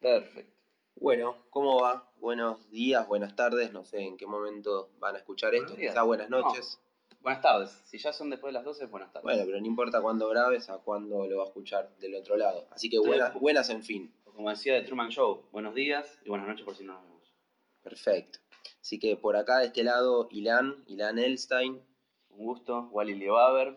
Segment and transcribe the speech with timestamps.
[0.00, 0.56] Perfecto.
[0.96, 2.10] Bueno, ¿cómo va?
[2.16, 5.92] Buenos días, buenas tardes, no sé en qué momento van a escuchar esto, Buenos días.
[5.92, 6.80] quizás buenas noches.
[7.20, 7.70] Buenas tardes.
[7.84, 9.24] Si ya son después de las 12, buenas tardes.
[9.24, 12.66] Bueno, pero no importa cuándo grabes a cuándo lo va a escuchar del otro lado.
[12.70, 14.14] Así que buenas, buenas en fin.
[14.24, 17.34] Como decía de Truman Show, buenos días y buenas noches por si no nos vemos.
[17.82, 18.38] Perfecto.
[18.80, 21.82] Así que por acá de este lado, Ilan, Ilan Elstein.
[22.30, 23.76] Un gusto, Wally Leobaber.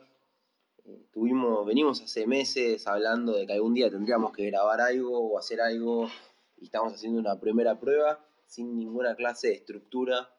[1.11, 5.61] Tuvimos, venimos hace meses hablando de que algún día tendríamos que grabar algo o hacer
[5.61, 6.09] algo
[6.59, 10.29] y estamos haciendo una primera prueba sin ninguna clase de estructura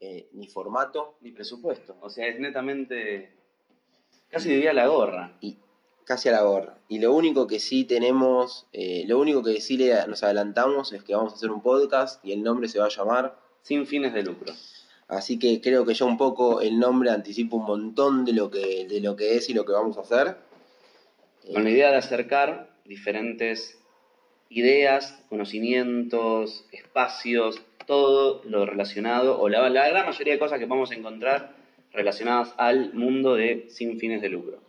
[0.00, 1.16] eh, ni formato.
[1.20, 1.96] Ni presupuesto.
[2.00, 3.34] O sea, es netamente.
[4.28, 5.36] Casi diría la gorra.
[5.40, 5.58] y
[6.04, 6.78] casi a la gorra.
[6.88, 11.04] Y lo único que sí tenemos, eh, lo único que sí le, nos adelantamos es
[11.04, 13.38] que vamos a hacer un podcast y el nombre se va a llamar.
[13.62, 14.54] Sin fines de lucro.
[15.10, 18.86] Así que creo que ya un poco el nombre anticipa un montón de lo que,
[18.86, 20.36] de lo que es y lo que vamos a hacer.
[21.52, 23.76] Con la idea de acercar diferentes
[24.50, 30.92] ideas, conocimientos, espacios, todo lo relacionado, o la, la gran mayoría de cosas que vamos
[30.92, 31.56] a encontrar
[31.92, 34.60] relacionadas al mundo de sin fines de lucro.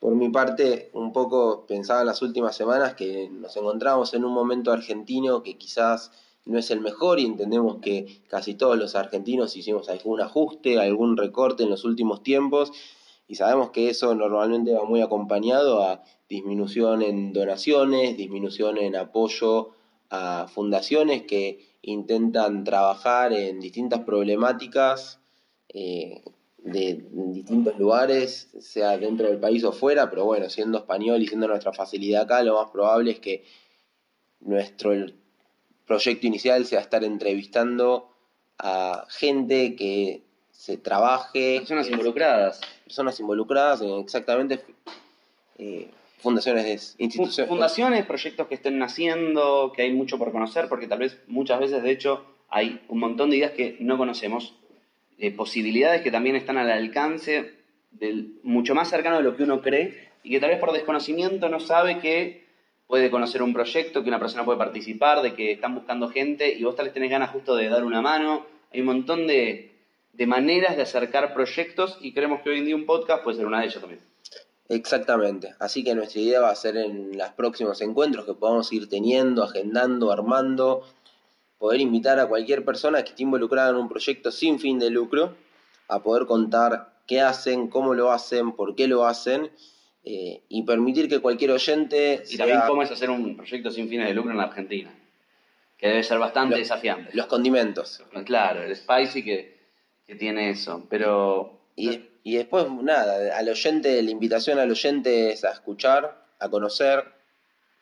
[0.00, 4.34] Por mi parte, un poco pensaba en las últimas semanas que nos encontramos en un
[4.34, 6.10] momento argentino que quizás
[6.44, 11.16] no es el mejor y entendemos que casi todos los argentinos hicimos algún ajuste, algún
[11.16, 12.72] recorte en los últimos tiempos
[13.28, 19.70] y sabemos que eso normalmente va muy acompañado a disminución en donaciones, disminución en apoyo
[20.10, 25.20] a fundaciones que intentan trabajar en distintas problemáticas
[25.68, 26.22] eh,
[26.58, 31.48] de distintos lugares, sea dentro del país o fuera, pero bueno, siendo español y siendo
[31.48, 33.44] nuestra facilidad acá, lo más probable es que
[34.40, 34.92] nuestro
[35.86, 38.08] proyecto inicial sea estar entrevistando
[38.58, 44.60] a gente que se trabaje, Personas involucradas, personas involucradas en exactamente
[45.58, 47.48] eh, fundaciones, instituciones.
[47.48, 51.82] fundaciones, proyectos que estén naciendo, que hay mucho por conocer, porque tal vez muchas veces,
[51.82, 54.54] de hecho, hay un montón de ideas que no conocemos,
[55.18, 57.54] eh, posibilidades que también están al alcance
[57.90, 61.48] del mucho más cercano de lo que uno cree y que tal vez por desconocimiento
[61.48, 62.44] no sabe que
[62.86, 66.62] puede conocer un proyecto, que una persona puede participar, de que están buscando gente y
[66.64, 68.46] vos tal vez tenés ganas justo de dar una mano.
[68.72, 69.72] Hay un montón de,
[70.12, 73.46] de maneras de acercar proyectos y creemos que hoy en día un podcast puede ser
[73.46, 74.00] una de ellas también.
[74.68, 75.54] Exactamente.
[75.58, 79.42] Así que nuestra idea va a ser en los próximos encuentros que podamos ir teniendo,
[79.42, 80.82] agendando, armando,
[81.58, 85.34] poder invitar a cualquier persona que esté involucrada en un proyecto sin fin de lucro
[85.88, 89.50] a poder contar qué hacen, cómo lo hacen, por qué lo hacen
[90.04, 93.88] eh, y permitir que cualquier oyente Y también sea- cómo es hacer un proyecto sin
[93.88, 94.92] fines de lucro en la Argentina.
[95.78, 97.10] Que debe ser bastante Lo- desafiante.
[97.12, 98.02] los condimentos.
[98.24, 99.58] Claro, el spicy que,
[100.06, 100.86] que tiene eso.
[100.90, 106.48] Pero Y, y después, nada, al oyente, la invitación al oyente es a escuchar, a
[106.48, 107.04] conocer,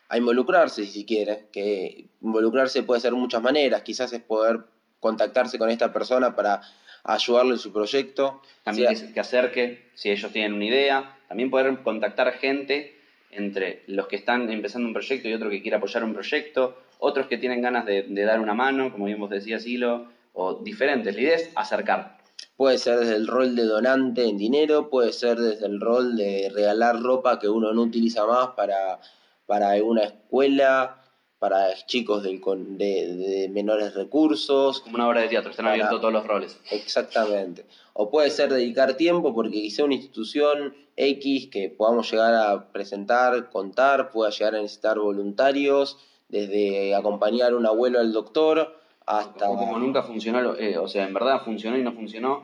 [0.08, 4.60] a involucrarse si quiere, que involucrarse puede ser de muchas maneras, quizás es poder
[4.98, 6.60] contactarse con esta persona para
[7.04, 8.42] ayudarle en su proyecto.
[8.62, 12.96] también sea- que, que acerque, si ellos tienen una idea, también poder contactar gente
[13.30, 17.26] entre los que están empezando un proyecto y otro que quiere apoyar un proyecto, otros
[17.28, 21.14] que tienen ganas de, de dar una mano, como bien vos decías, Hilo, o diferentes.
[21.14, 22.18] La idea es acercar.
[22.56, 26.50] Puede ser desde el rol de donante en dinero, puede ser desde el rol de
[26.52, 29.00] regalar ropa que uno no utiliza más para,
[29.46, 30.99] para alguna escuela,
[31.40, 35.72] para chicos del con- de, de menores recursos, Como una obra de teatro, están Para-
[35.74, 36.60] abiertos todos los roles.
[36.70, 37.64] Exactamente.
[37.94, 43.48] O puede ser dedicar tiempo porque quizá una institución X que podamos llegar a presentar,
[43.50, 48.76] contar, pueda llegar a necesitar voluntarios, desde acompañar a un abuelo al doctor
[49.06, 49.48] hasta...
[49.50, 52.42] O como nunca funcionó, eh, o sea, en verdad funcionó y no funcionó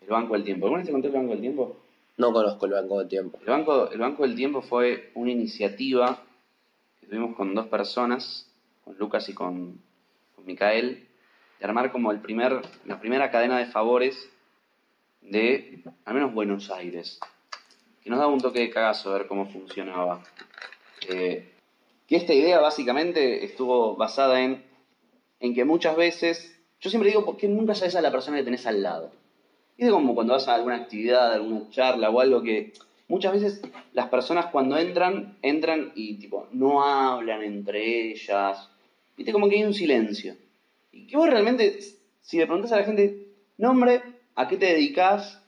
[0.00, 0.66] el Banco del Tiempo.
[0.66, 1.76] ¿Alguna vez te conté el Banco del Tiempo?
[2.16, 3.38] No conozco el Banco de Tiempo.
[3.42, 6.20] El Banco, el Banco del Tiempo fue una iniciativa
[7.08, 8.46] que tuvimos con dos personas,
[8.84, 9.80] con Lucas y con,
[10.34, 11.08] con Micael,
[11.58, 14.28] de armar como el primer, la primera cadena de favores
[15.22, 17.18] de, al menos Buenos Aires,
[18.02, 20.22] que nos daba un toque de cagazo ver cómo funcionaba.
[21.08, 21.50] Eh,
[22.06, 24.62] que esta idea básicamente estuvo basada en,
[25.40, 28.44] en que muchas veces, yo siempre digo, ¿por qué nunca sabes a la persona que
[28.44, 29.12] tenés al lado?
[29.78, 32.74] Es como cuando vas a alguna actividad, alguna charla o algo que
[33.08, 33.62] muchas veces
[33.92, 38.70] las personas cuando entran, entran y tipo no hablan entre ellas.
[39.16, 40.36] Viste como que hay un silencio.
[40.92, 41.80] Y que vos realmente,
[42.20, 43.26] si le preguntas a la gente,
[43.56, 44.02] nombre,
[44.36, 45.42] ¿a qué te dedicas?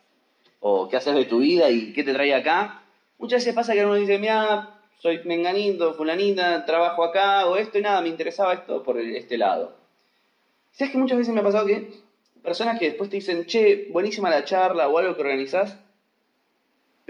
[0.59, 2.83] O qué haces de tu vida y qué te trae acá?
[3.19, 7.83] Muchas veces pasa que uno dice, mira, soy menganito, fulanita, trabajo acá o esto y
[7.83, 9.75] nada, me interesaba esto por este lado.
[10.73, 11.91] ¿Sabes que muchas veces me ha pasado que
[12.43, 15.79] personas que después te dicen, che, buenísima la charla o algo que organizás,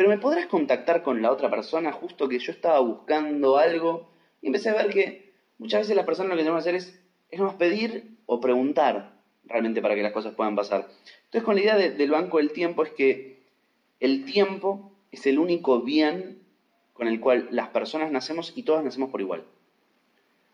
[0.01, 4.09] pero me podrás contactar con la otra persona justo que yo estaba buscando algo
[4.41, 6.99] y empecé a ver que muchas veces las personas lo que tenemos que hacer es,
[7.31, 9.13] es más pedir o preguntar
[9.45, 10.89] realmente para que las cosas puedan pasar.
[11.25, 13.43] Entonces, con la idea del banco del tiempo es que
[14.01, 16.45] el tiempo es el único bien
[16.95, 19.45] con el cual las personas nacemos y todas nacemos por igual.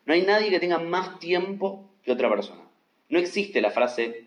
[0.07, 2.63] No hay nadie que tenga más tiempo que otra persona.
[3.11, 4.27] No existe la frase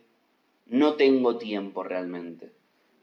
[0.68, 2.54] no tengo tiempo realmente.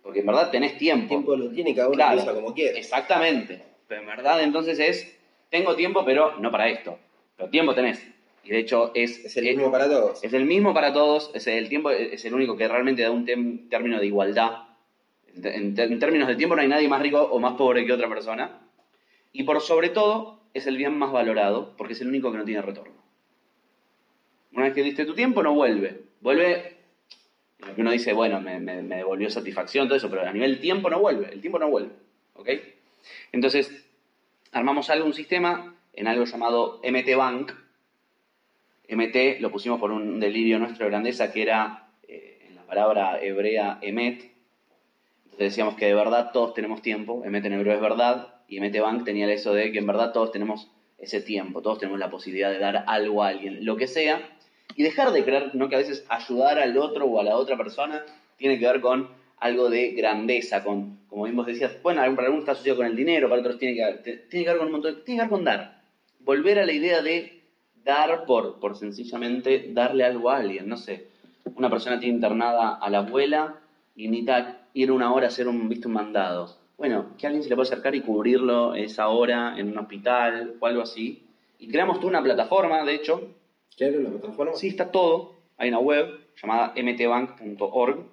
[0.07, 1.03] Porque en verdad tenés tiempo.
[1.03, 2.79] El tiempo lo tiene cada uno como quiere.
[2.79, 3.61] Exactamente.
[3.89, 5.19] Pero en verdad entonces es,
[5.51, 6.97] tengo tiempo, pero no para esto.
[7.37, 8.07] Pero tiempo tenés.
[8.45, 9.25] Y de hecho es...
[9.25, 10.23] Es el mismo para todos.
[10.23, 11.33] Es el mismo para todos.
[11.35, 14.69] Es el tiempo es el único que realmente da un término de igualdad.
[15.35, 18.61] En, términos de tiempo no hay nadie más rico o más pobre que otra persona.
[19.33, 22.45] Y por sobre todo es el bien más valorado porque es el único que no
[22.45, 22.95] tiene retorno.
[24.53, 26.03] Una vez que diste tu tiempo no vuelve.
[26.21, 26.76] Vuelve
[27.75, 31.33] que uno dice, bueno, me, devolvió satisfacción, todo eso, pero a nivel tiempo no vuelve,
[31.33, 31.91] el tiempo no vuelve.
[32.35, 32.51] ¿Ok?
[33.33, 33.87] Entonces,
[34.53, 37.53] armamos algo, un sistema en algo llamado MT Bank.
[38.89, 43.21] MT lo pusimos por un delirio nuestro de grandeza que era eh, en la palabra
[43.21, 44.31] hebrea emet.
[45.25, 48.81] Entonces decíamos que de verdad todos tenemos tiempo, emet en hebreo es verdad, y MT
[48.81, 52.51] Bank tenía eso de que en verdad todos tenemos ese tiempo, todos tenemos la posibilidad
[52.51, 54.36] de dar algo a alguien, lo que sea,
[54.75, 55.69] y dejar de creer ¿no?
[55.69, 58.05] que a veces ayudar al otro o a la otra persona
[58.37, 59.09] tiene que ver con
[59.39, 62.97] algo de grandeza, con, como bien vos decías, bueno, para algunos está asociado con el
[62.97, 65.31] dinero, para otros tiene que, ver, tiene que ver con un montón, tiene que ver
[65.31, 65.83] con dar.
[66.21, 67.43] Volver a la idea de
[67.85, 71.09] dar por, por sencillamente darle algo a alguien, no sé.
[71.55, 73.61] Una persona tiene internada a la abuela
[73.95, 76.57] y necesita ir una hora a hacer un, ¿viste, un mandado.
[76.77, 80.67] Bueno, que alguien se le puede acercar y cubrirlo esa hora en un hospital o
[80.67, 81.23] algo así.
[81.59, 83.31] Y creamos tú una plataforma, de hecho,
[84.57, 85.35] Sí, está todo.
[85.59, 88.07] Hay una web llamada mtbank.org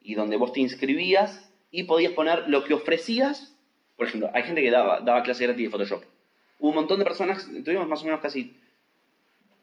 [0.00, 3.56] y donde vos te inscribías y podías poner lo que ofrecías.
[3.96, 6.02] Por ejemplo, hay gente que daba, daba clase gratis de Photoshop.
[6.58, 8.56] Hubo un montón de personas, tuvimos más o menos casi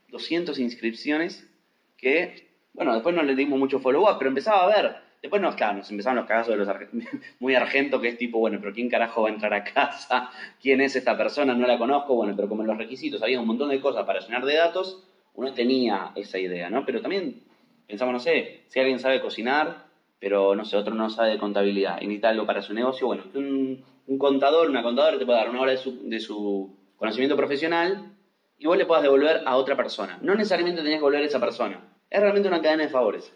[0.09, 1.49] 200 inscripciones
[1.97, 4.95] que, bueno, después no le dimos mucho follow-up, pero empezaba a ver.
[5.21, 6.69] Después nos, claro, nos empezaron los cagazos de los
[7.39, 10.29] muy argento, que es tipo, bueno, pero ¿quién carajo va a entrar a casa?
[10.61, 11.53] ¿Quién es esta persona?
[11.53, 14.19] No la conozco, bueno, pero como en los requisitos había un montón de cosas para
[14.19, 15.03] llenar de datos,
[15.35, 16.85] uno tenía esa idea, ¿no?
[16.85, 17.43] Pero también
[17.87, 19.85] pensamos, no sé, si alguien sabe cocinar,
[20.19, 23.23] pero no sé, otro no sabe de contabilidad y necesita algo para su negocio, bueno,
[23.35, 23.83] un,
[24.17, 28.13] contador, una contadora te puede dar una hora de su, de su conocimiento profesional
[28.57, 30.17] y vos le puedas devolver a otra persona.
[30.21, 31.81] No necesariamente tenías que volver a esa persona.
[32.09, 33.33] Es realmente una cadena de favores.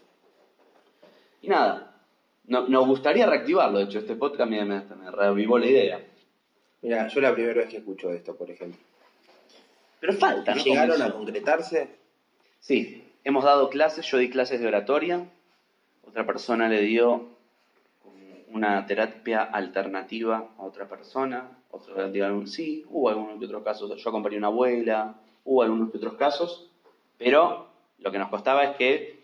[1.42, 2.02] Y nada,
[2.44, 3.78] no, nos gustaría reactivarlo.
[3.78, 6.00] De hecho, este podcast me, me, me revivó la idea.
[6.82, 8.80] Mira, yo la primera vez que escucho esto, por ejemplo.
[10.00, 10.62] Pero falta, ¿no?
[10.62, 11.96] ¿Llegaron a concretarse?
[12.58, 15.26] Sí, hemos dado clases, yo di clases de oratoria,
[16.06, 17.28] otra persona le dio
[18.48, 24.08] una terapia alternativa a otra persona, otro dijeron sí, hubo algunos que otros casos, yo
[24.08, 25.14] acompañé a una abuela,
[25.44, 26.68] hubo algunos que otros casos,
[27.16, 27.68] pero
[27.98, 29.20] lo que nos costaba es que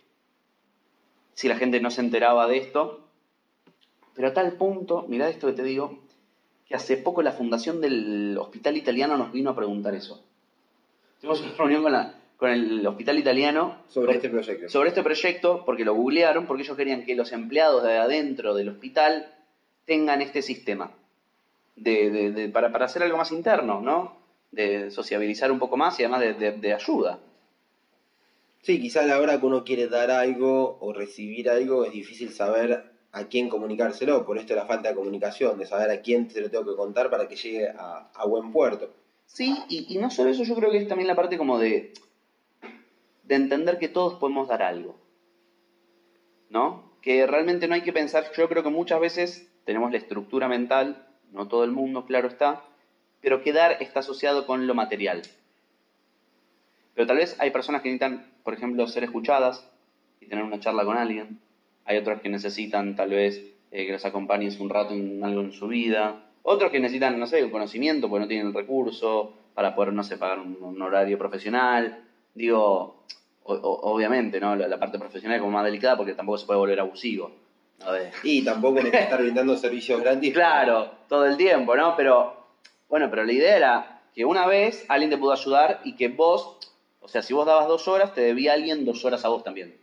[1.34, 3.00] si la gente no se enteraba de esto,
[4.14, 5.98] pero a tal punto, mirá esto que te digo,
[6.66, 10.24] que hace poco la fundación del hospital italiano nos vino a preguntar eso.
[11.26, 13.82] Tuvimos una reunión con, la, con el hospital italiano.
[13.88, 14.68] Sobre este proyecto.
[14.68, 18.68] Sobre este proyecto, porque lo googlearon, porque ellos querían que los empleados de adentro del
[18.68, 19.34] hospital
[19.86, 20.92] tengan este sistema.
[21.74, 24.18] De, para, para, hacer algo más interno, ¿no?
[24.52, 27.18] De sociabilizar un poco más y además de, ayuda.
[28.62, 32.30] Sí, quizá a la hora que uno quiere dar algo o recibir algo es difícil
[32.30, 36.40] saber a quién comunicárselo, por esto la falta de comunicación, de saber a quién se
[36.40, 38.94] lo tengo que contar para que llegue a, a buen puerto.
[39.26, 41.92] Sí, y, no solo eso, yo creo que es también la parte como de,
[43.24, 44.96] de entender que todos podemos dar algo.
[46.48, 46.92] ¿No?
[47.02, 51.06] Que realmente no hay que pensar, yo creo que muchas veces tenemos la estructura mental,
[51.32, 52.64] no todo el mundo, claro está,
[53.20, 55.22] pero que dar está asociado con lo material.
[56.94, 59.68] Pero tal vez hay personas que necesitan, por ejemplo, ser escuchadas
[60.20, 61.40] y tener una charla con alguien.
[61.84, 63.38] Hay otras que necesitan tal vez
[63.70, 66.25] eh, que los acompañes un rato en algo en su vida.
[66.48, 70.04] Otros que necesitan, no sé, un conocimiento porque no tienen el recurso para poder, no
[70.04, 72.04] sé, pagar un, horario profesional.
[72.34, 73.02] Digo,
[73.42, 74.54] obviamente, ¿no?
[74.54, 77.32] La, parte profesional es como más delicada porque tampoco se puede volver abusivo.
[78.22, 80.32] Y tampoco necesitas estar brindando servicios gratis.
[80.32, 81.96] Claro, todo el tiempo, ¿no?
[81.96, 82.36] Pero,
[82.88, 86.58] bueno, pero la idea era que una vez alguien te pudo ayudar y que vos,
[87.00, 89.76] o sea, si vos dabas dos horas, te debía alguien dos horas a vos también.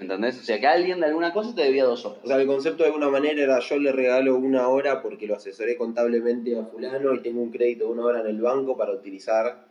[0.00, 0.40] ¿Me entendés?
[0.40, 2.20] O sea, que alguien de alguna cosa te debía dos horas.
[2.24, 5.36] O sea, el concepto de alguna manera era yo le regalo una hora porque lo
[5.36, 8.92] asesoré contablemente a fulano y tengo un crédito de una hora en el banco para
[8.92, 9.66] utilizar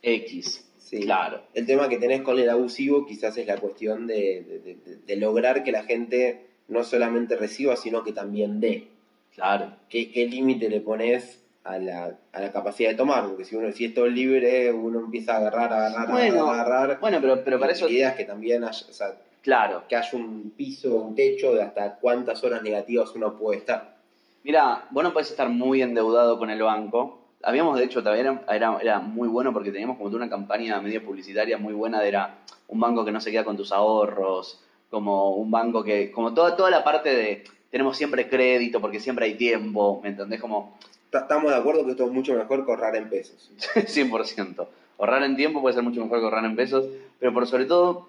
[0.00, 0.70] X.
[0.78, 1.00] Sí.
[1.00, 1.40] Claro.
[1.54, 4.78] El tema que tenés con el abusivo quizás es la cuestión de,
[5.16, 8.86] lograr que la gente no solamente reciba, sino que también dé.
[9.34, 9.74] Claro.
[9.88, 13.72] ¿Qué, qué límite le pones a la, a la capacidad de tomar, porque si uno
[13.72, 17.00] si es todo libre, uno empieza a agarrar, a agarrar, Bueno, a agarrar.
[17.00, 17.86] Bueno, pero, pero para eso.
[17.86, 19.82] La idea es que también haya, o sea, Claro.
[19.86, 23.94] que haya un piso, un techo de hasta cuántas horas negativas uno puede estar.
[24.42, 27.18] Mira, vos no podés estar muy endeudado con el banco.
[27.42, 31.04] Habíamos, de hecho, también era, era, era muy bueno porque teníamos como una campaña medio
[31.04, 34.60] publicitaria muy buena de era un banco que no se queda con tus ahorros,
[34.90, 39.26] como un banco que, como toda, toda la parte de tenemos siempre crédito porque siempre
[39.26, 40.40] hay tiempo, ¿me entendés?
[40.40, 40.78] Como
[41.10, 43.50] Ta- Estamos de acuerdo que esto es mucho mejor que ahorrar en pesos.
[43.86, 44.66] 100%.
[44.98, 46.86] Ahorrar en tiempo puede ser mucho mejor que ahorrar en pesos,
[47.18, 48.08] pero por sobre todo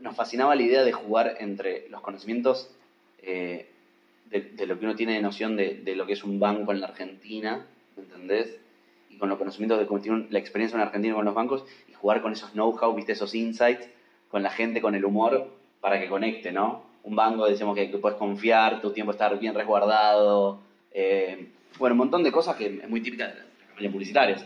[0.00, 2.70] nos fascinaba la idea de jugar entre los conocimientos
[3.22, 3.68] eh,
[4.30, 6.88] de, lo que uno tiene de noción de, lo que es un banco en la
[6.88, 8.58] Argentina, ¿me entendés?
[9.10, 11.94] Y con los conocimientos de cómo tiene la experiencia en Argentina con los bancos y
[11.94, 13.88] jugar con esos know-how, viste, esos insights,
[14.30, 15.50] con la gente, con el humor,
[15.80, 16.82] para que conecte, ¿no?
[17.04, 20.60] Un banco, decimos que, puedes confiar, tu tiempo estar bien resguardado,
[20.92, 24.44] eh, bueno, un montón de cosas que es muy típica de las campañas.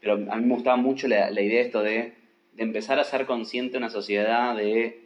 [0.00, 2.12] Pero a mí me gustaba mucho la, la idea esto de,
[2.56, 5.00] de empezar a ser consciente una sociedad de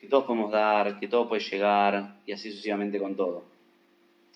[0.00, 3.44] que todos podemos dar, que todo puede llegar y así sucesivamente con todo.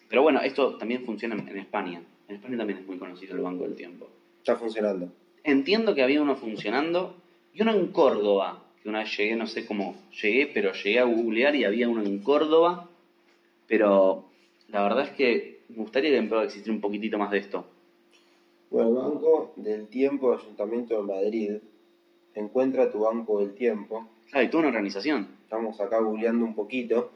[0.09, 2.01] Pero bueno, esto también funciona en, España.
[2.29, 4.09] En España también es muy conocido el Banco del Tiempo.
[4.39, 5.09] Está funcionando.
[5.43, 7.17] Entiendo que había uno funcionando
[7.53, 11.05] y uno en Córdoba, que una vez llegué, no sé cómo llegué, pero llegué a
[11.05, 12.89] googlear y había uno en Córdoba,
[13.67, 14.27] pero
[14.69, 17.67] la verdad es que me gustaría que empezara a existir un poquitito más de esto.
[18.71, 21.53] Bueno, el Banco del Tiempo Ayuntamiento de Madrid.
[22.35, 24.09] Encuentra tu Banco del Tiempo.
[24.31, 25.29] Claro, y toda una organización.
[25.43, 27.11] Estamos acá googleando un poquito.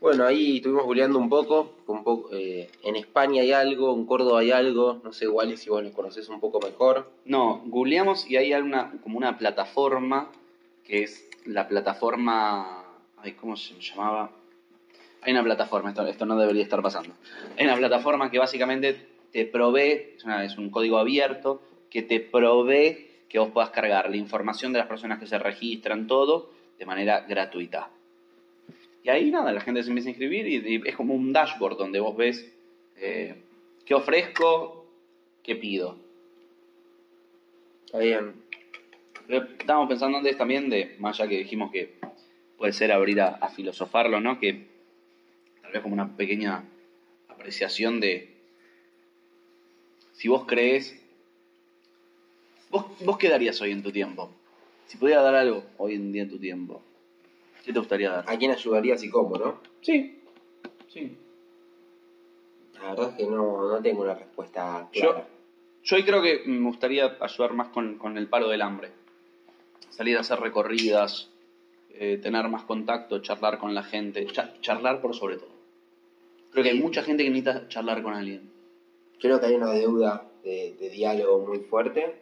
[0.00, 1.72] Bueno, ahí estuvimos googleando un poco.
[1.88, 5.00] Un poco eh, en España hay algo, en Córdoba hay algo.
[5.02, 7.10] No sé, igual si vos lo conocés un poco mejor.
[7.24, 10.30] No, googleamos y hay una, como una plataforma
[10.84, 12.84] que es la plataforma.
[13.16, 14.30] Ay, ¿cómo se llamaba?
[15.20, 17.14] Hay una plataforma, esto, esto no debería estar pasando.
[17.58, 22.20] Hay una plataforma que básicamente te provee, es, una- es un código abierto, que te
[22.20, 26.84] provee que vos puedas cargar la información de las personas que se registran, todo, de
[26.86, 27.90] manera gratuita.
[29.04, 31.76] Y ahí nada, la gente se empieza a inscribir y, y es como un dashboard
[31.76, 32.52] donde vos ves
[32.96, 33.34] eh,
[33.84, 34.86] qué ofrezco,
[35.42, 35.96] qué pido.
[37.86, 38.34] Está bien.
[39.26, 41.94] Pero Estábamos pensando antes también de, más allá que dijimos que
[42.56, 44.38] puede ser abrir a, a filosofarlo, ¿no?
[44.38, 44.66] Que
[45.62, 46.64] tal vez como una pequeña
[47.28, 48.31] apreciación de
[50.22, 50.94] si vos crees,
[52.70, 54.30] vos, vos qué darías hoy en tu tiempo.
[54.86, 56.80] Si pudiera dar algo hoy en día en tu tiempo,
[57.64, 58.24] ¿qué te gustaría dar?
[58.28, 59.58] ¿A quién ayudarías y cómo, no?
[59.80, 60.20] Sí,
[60.86, 61.16] sí.
[62.74, 65.26] La verdad es que no, no tengo una respuesta Yo- clara.
[65.82, 68.92] Yo hoy creo que me gustaría ayudar más con, con el palo del hambre.
[69.90, 71.30] Salir a hacer recorridas,
[71.94, 75.50] eh, tener más contacto, charlar con la gente, cha- charlar por sobre todo.
[76.52, 78.51] Creo que hay mucha gente que necesita charlar con alguien.
[79.22, 82.16] Creo que hay una deuda de, de diálogo muy fuerte.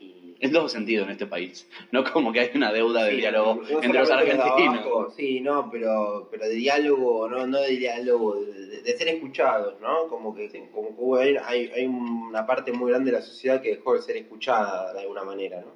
[0.00, 1.68] Y En todo sentido en este país.
[1.90, 4.46] No como que hay una deuda de Sí, diálogo no entre los argentinos.
[4.46, 10.06] abajo, sí, no, pero, pero de diálogo, no, no de diálogo, de, ser escuchados, ¿no?
[10.08, 11.36] Como que, como que hubo- hay,
[11.74, 15.24] hay, una parte muy grande de la sociedad que dejó de ser escuchada de alguna
[15.24, 15.72] manera, ¿no?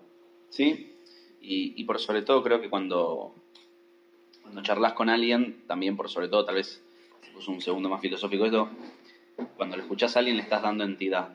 [0.48, 0.94] ¿Sí?
[1.40, 3.34] Y, y por sobre todo creo que cuando,
[4.42, 6.80] cuando charlas con alguien, también por sobre todo, tal vez
[7.34, 8.68] puso un segundo más filosófico esto,
[9.56, 11.28] cuando lo escuchás a alguien le estás dando entidad.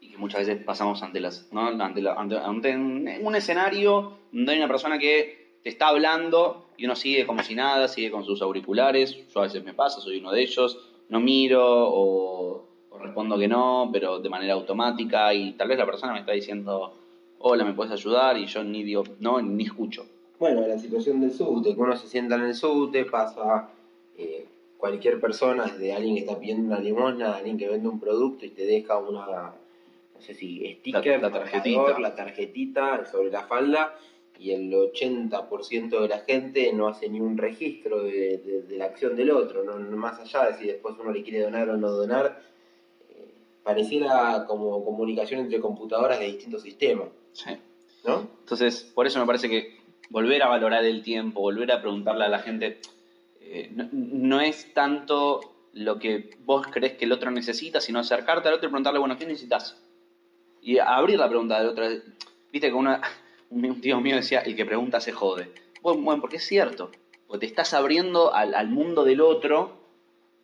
[0.00, 1.66] Y que muchas veces pasamos ante las, ¿no?
[1.66, 6.94] ante, ante- ante un, escenario donde hay una persona que te está hablando y uno
[6.94, 9.16] sigue como si nada, sigue con sus auriculares.
[9.32, 10.78] Yo a veces me pasa, soy uno de ellos,
[11.08, 15.86] no miro o, o respondo que no, pero de manera automática y tal vez la
[15.86, 16.92] persona me está diciendo,
[17.38, 18.36] hola, ¿me puedes ayudar?
[18.38, 20.06] Y yo ni digo, no, ni escucho.
[20.38, 23.70] Bueno, la situación del subte, que uno se sienta en el subte, pasa
[24.18, 24.46] eh,
[24.78, 28.50] cualquier persona, desde alguien que está pidiendo una limosna, alguien que vende un producto y
[28.50, 29.54] te deja una,
[30.14, 31.76] no sé si sticker, La- la tarjetita.
[31.78, 33.96] marcador, la tarjetita sobre la falda,
[34.38, 38.84] y el 80% de la gente no hace ni un registro de, de- de la
[38.86, 41.76] acción del otro, no, no más allá de si después uno le quiere donar o
[41.78, 42.42] no donar,
[43.10, 43.28] eh,
[43.62, 47.52] pareciera como comunicación entre computadoras de distintos sistemas, Sí.
[48.04, 48.28] ¿no?
[48.40, 49.76] Entonces, por eso me parece que
[50.10, 52.78] volver a valorar el tiempo, volver a preguntarle a la gente,
[53.48, 55.40] eh, no, es tanto
[55.72, 59.16] lo que vos crees que el otro necesita, sino acercarte al otro y preguntarle, bueno,
[59.18, 59.80] ¿qué necesitas?
[60.62, 61.86] Y abrir la pregunta del otro.
[62.52, 63.00] Viste que una,
[63.50, 65.52] un tío mío decía, el que pregunta se jode.
[65.82, 66.90] Bueno, bueno, porque es cierto.
[67.26, 69.86] Porque te estás abriendo al, al mundo del otro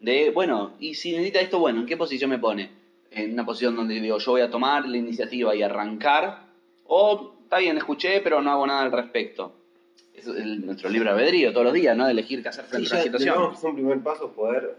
[0.01, 2.71] de, bueno, y si necesita esto, bueno, ¿en qué posición me pone?
[3.11, 6.49] En una posición donde digo, yo voy a tomar la iniciativa y arrancar,
[6.87, 9.62] o está bien, escuché, pero no hago nada al respecto.
[10.23, 12.07] Es el- nuestro libre albedrío todos los días, ¿no?
[12.07, 13.35] De elegir qué hacer Sí, frente a una situación.
[13.35, 14.77] digamos que es un primer paso poder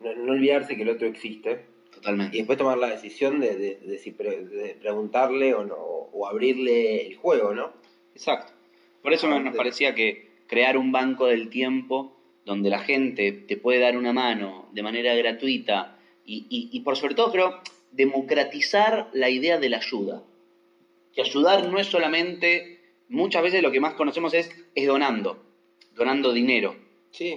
[0.00, 2.36] no, no olvidarse que el otro existe, Totalmente.
[2.36, 6.26] Y después tomar la decisión de, de- de si pre- de preguntarle o, no, o
[6.26, 7.72] abrirle el juego, ¿no?
[8.14, 8.52] Exacto.
[9.00, 12.12] Por eso nos nos parecía que crear un banco del tiempo
[12.44, 15.96] donde la gente te puede dar una mano de manera gratuita
[16.26, 17.60] y, y- y por sobre todo creo
[17.92, 20.22] democratizar la idea de la ayuda.
[21.14, 22.73] Que ayudar no es solamente,
[23.08, 25.42] muchas veces lo que más conocemos es, es donando,
[25.94, 26.74] donando dinero.
[27.10, 27.36] Sí.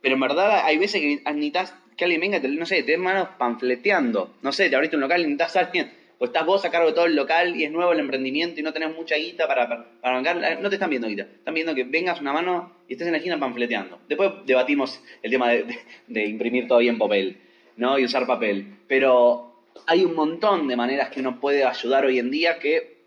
[0.00, 3.00] Pero en verdad hay veces que necesitas que alguien venga, te- no sé, te den
[3.00, 4.32] manos panfleteando.
[4.42, 6.94] No sé, te abriste un local y necesitas alguien, o estás vos a cargo de
[6.94, 9.90] todo el local y es nuevo el emprendimiento y no tenés mucha guita para, para,
[10.00, 10.60] para bancar.
[10.60, 13.18] No te están viendo guita, están viendo que vengas una mano y estés en la
[13.18, 13.98] esquina panfleteando.
[14.08, 17.38] Después debatimos el tema de, de- de imprimir todavía en papel,
[17.76, 17.98] ¿no?
[17.98, 18.76] Y usar papel.
[18.86, 22.98] Pero hay un montón de maneras que uno puede ayudar hoy en día que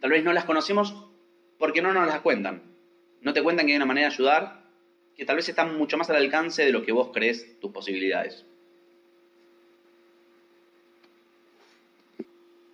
[0.00, 0.94] tal vez no las conocemos
[1.58, 2.62] porque no nos las cuentan.
[3.20, 4.64] No te cuentan que hay una manera de ayudar
[5.16, 8.44] que tal vez está mucho más al alcance de lo que vos crees tus posibilidades.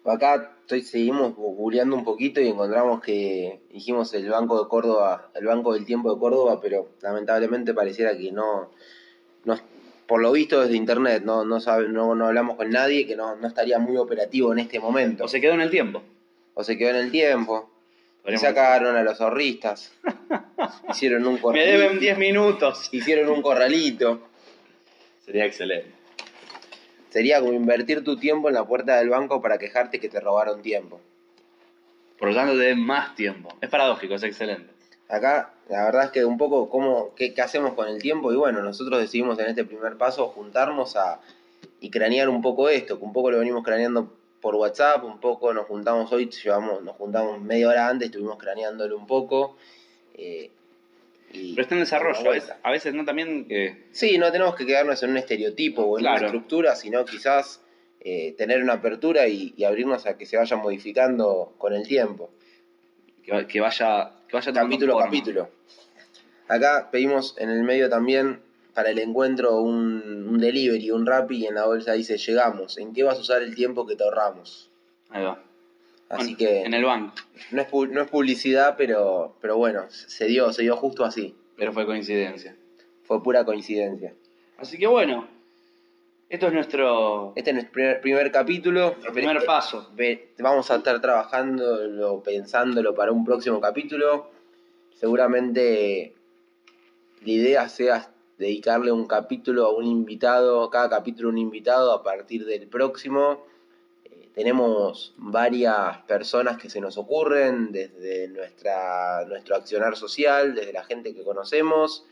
[0.05, 5.45] Acá estoy, seguimos googleando un poquito y encontramos que dijimos el Banco de Córdoba, el
[5.45, 8.71] Banco del Tiempo de Córdoba, pero lamentablemente pareciera que no,
[9.45, 9.57] no
[10.11, 13.37] por lo visto desde internet, no, no, sabe, no, no hablamos con nadie, que no,
[13.37, 15.27] no estaría muy operativo en este momento.
[15.27, 16.03] O se quedó en el tiempo.
[16.55, 17.70] O se quedó en el tiempo.
[18.27, 19.93] Y sacaron a los ahorristas.
[20.91, 21.79] Hicieron un Me corralito.
[21.79, 22.89] deben 10 minutos.
[22.93, 24.21] Hicieron un corralito.
[25.25, 25.91] Sería excelente.
[27.09, 30.63] Sería como invertir tu tiempo en la puerta del banco para quejarte que te robaron
[30.63, 31.01] tiempo.
[32.19, 33.57] Por lo tanto, te den más tiempo.
[33.61, 34.71] Es paradójico, es excelente.
[35.09, 38.33] Acá, la verdad es que un poco cómo, qué, qué hacemos con el tiempo.
[38.33, 41.21] Y bueno, nosotros decidimos en este primer paso juntarnos a,
[41.81, 45.53] y cranear un poco esto, que un poco lo venimos craneando por WhatsApp, un poco
[45.53, 49.57] nos juntamos hoy, llevamos, nos juntamos media hora antes, estuvimos craneándolo un poco.
[50.15, 50.51] eh,
[51.33, 52.29] y Pero está en desarrollo.
[52.29, 53.47] A veces, a veces no también.
[53.93, 56.17] Sí, no tenemos que quedarnos en un estereotipo o en Claro.
[56.19, 57.63] una estructura, sino quizás
[58.01, 62.31] eh, tener una apertura y, y abrirnos a que se vaya modificando con el tiempo.
[63.23, 65.51] que, que vaya, que vaya capítulo a capítulo.
[66.49, 68.41] Acá pedimos en el medio también
[68.75, 72.79] para el encuentro un, un delivery, un rap y en la bolsa dice llegamos.
[72.79, 74.71] ¿En qué vas a usar el tiempo que te ahorramos?
[75.11, 75.43] Ahí va.
[76.09, 77.15] Así Bueno, que En el banco.
[77.53, 81.37] no, es, no es publicidad, pero, pero bueno, se dio, se dio justo así.
[81.57, 82.57] Pero fue coincidencia.
[83.05, 84.15] Fue pura coincidencia.
[84.59, 85.29] Así que bueno.
[86.29, 88.91] Esto es nuestro Este es nuestro primer, primer capítulo.
[88.91, 89.91] nuestro primer paso.
[90.39, 94.31] Vamos a estar trabajándolo, pensándolo para un próximo capítulo.
[94.95, 96.15] Seguramente
[97.25, 102.47] la idea sea dedicarle un capítulo a un invitado, cada capítulo un invitado a partir
[102.47, 103.45] del próximo.
[104.07, 110.85] Eh, tenemos varias personas que se nos ocurren desde nuestra, nuestro accionar social, desde la
[110.85, 112.07] gente que conocemos.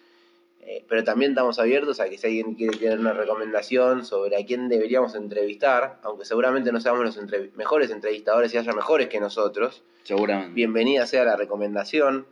[0.61, 4.45] Eh, pero también estamos abiertos a que si alguien quiere tener una recomendación sobre a
[4.45, 7.19] quién deberíamos entrevistar, aunque seguramente no seamos los
[7.57, 10.53] mejores entrevistadores y haya mejores que nosotros, Seguramente.
[10.53, 12.27] bienvenida sea la recomendación.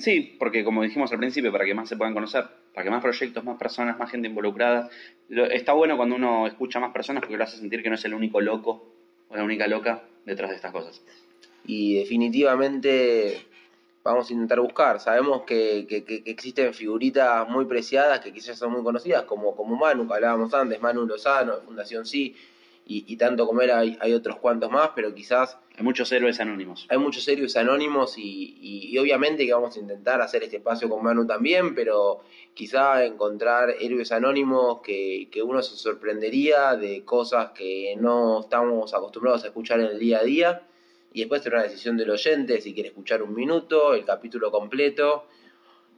[0.00, 3.02] Sí, porque como dijimos al principio, para que más se puedan conocer, para que más
[3.02, 4.88] proyectos, más personas, más gente involucrada.
[5.28, 8.04] Está bueno cuando uno escucha a más personas porque lo hace sentir que no es
[8.04, 8.92] el único loco
[9.28, 11.02] o la única loca detrás de estas cosas.
[11.64, 13.46] Y definitivamente
[14.02, 15.00] vamos a intentar buscar.
[15.00, 15.86] Sabemos que,
[16.26, 20.80] existen figuritas muy preciadas que quizás son muy conocidas, como, como Manu, que hablábamos antes,
[20.80, 22.34] Manu Lozano, Fundación Sí,
[22.86, 26.40] y, y tanto como él hay, hay otros cuantos más, pero quizás Hay muchos héroes
[26.40, 26.86] anónimos.
[26.90, 30.88] hay muchos héroes anónimos y, y- y obviamente que vamos a intentar hacer este espacio
[30.88, 32.20] con Manu también, pero
[32.54, 39.44] quizá encontrar héroes anónimos que, que uno se sorprendería de cosas que no estamos acostumbrados
[39.44, 40.62] a escuchar en el día a día.
[41.14, 45.26] Y después será una decisión del oyente si quiere escuchar un minuto, el capítulo completo.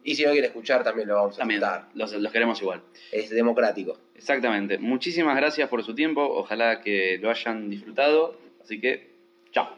[0.04, 1.88] Y si no quiere escuchar también lo vamos a También aceptar.
[1.94, 2.82] los, los queremos igual.
[3.10, 3.98] Es democrático.
[4.14, 4.78] Exactamente.
[4.78, 6.22] Muchísimas gracias por su tiempo.
[6.22, 8.38] Ojalá que lo hayan disfrutado.
[8.62, 9.10] Así que,
[9.50, 9.68] chao.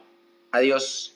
[0.51, 1.16] Adiós.